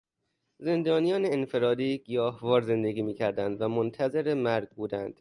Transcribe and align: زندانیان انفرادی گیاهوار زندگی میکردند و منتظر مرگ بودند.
زندانیان 0.67 1.23
انفرادی 1.25 1.97
گیاهوار 1.97 2.61
زندگی 2.61 3.01
میکردند 3.01 3.61
و 3.61 3.67
منتظر 3.67 4.33
مرگ 4.33 4.69
بودند. 4.69 5.09